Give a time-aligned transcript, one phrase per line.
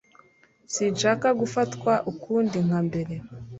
[0.73, 3.13] Sinshaka gufatwa ukundi nka mbere